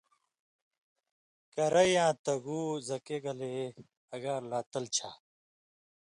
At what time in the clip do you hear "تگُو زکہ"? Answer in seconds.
2.23-3.17